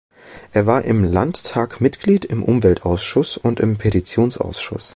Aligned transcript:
Er 0.51 0.65
war 0.65 0.83
im 0.85 1.03
Landtag 1.03 1.79
Mitglied 1.79 2.25
im 2.25 2.41
Umweltausschuss 2.41 3.37
und 3.37 3.59
im 3.59 3.77
Petitionsausschuss. 3.77 4.89